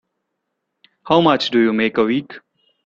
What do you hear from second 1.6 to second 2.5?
you make a week?